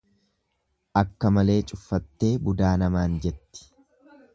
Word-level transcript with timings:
Akka 1.01 1.31
malee 1.37 1.59
cuffattee 1.73 2.33
budaa 2.49 2.75
namaan 2.87 3.23
jetti. 3.29 3.71